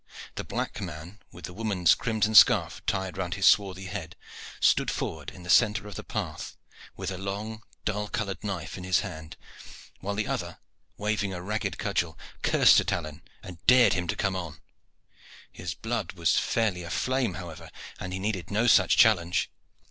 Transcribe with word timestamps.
The 0.33 0.43
black 0.43 0.81
man, 0.81 1.19
with 1.31 1.45
the 1.45 1.53
woman's 1.53 1.93
crimson 1.93 2.33
scarf 2.33 2.83
tied 2.87 3.19
round 3.19 3.35
his 3.35 3.45
swarthy 3.45 3.85
head, 3.85 4.15
stood 4.59 4.89
forward 4.89 5.29
in 5.29 5.43
the 5.43 5.47
centre 5.51 5.87
of 5.87 5.93
the 5.93 6.03
path, 6.03 6.57
with 6.97 7.11
a 7.11 7.19
long 7.19 7.61
dull 7.85 8.07
colored 8.07 8.43
knife 8.43 8.79
in 8.79 8.83
his 8.83 9.01
hand, 9.01 9.37
while 9.99 10.15
the 10.15 10.25
other, 10.25 10.57
waving 10.97 11.35
a 11.35 11.41
ragged 11.43 11.77
cudgel, 11.77 12.17
cursed 12.41 12.79
at 12.79 12.91
Alleyne 12.91 13.21
and 13.43 13.63
dared 13.67 13.93
him 13.93 14.07
to 14.07 14.15
come 14.15 14.35
on. 14.35 14.59
His 15.51 15.75
blood 15.75 16.13
was 16.13 16.35
fairly 16.39 16.81
aflame, 16.81 17.35
however, 17.35 17.69
and 17.99 18.11
he 18.11 18.17
needed 18.17 18.49
no 18.49 18.65
such 18.65 18.97
challenge. 18.97 19.51